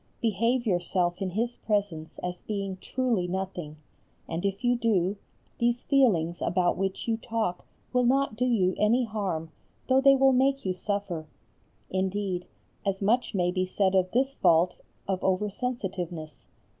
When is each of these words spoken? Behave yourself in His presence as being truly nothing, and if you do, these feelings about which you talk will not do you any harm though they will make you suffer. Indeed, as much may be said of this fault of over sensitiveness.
Behave 0.19 0.65
yourself 0.65 1.21
in 1.21 1.29
His 1.29 1.57
presence 1.57 2.17
as 2.23 2.41
being 2.41 2.77
truly 2.77 3.27
nothing, 3.27 3.75
and 4.27 4.43
if 4.43 4.63
you 4.63 4.75
do, 4.75 5.15
these 5.59 5.83
feelings 5.83 6.41
about 6.41 6.75
which 6.75 7.07
you 7.07 7.17
talk 7.17 7.67
will 7.93 8.03
not 8.03 8.35
do 8.35 8.45
you 8.45 8.73
any 8.79 9.03
harm 9.05 9.51
though 9.87 10.01
they 10.01 10.15
will 10.15 10.33
make 10.33 10.65
you 10.65 10.73
suffer. 10.73 11.27
Indeed, 11.91 12.47
as 12.83 12.99
much 13.03 13.35
may 13.35 13.51
be 13.51 13.67
said 13.67 13.93
of 13.93 14.09
this 14.09 14.33
fault 14.35 14.73
of 15.07 15.23
over 15.23 15.51
sensitiveness. 15.51 16.47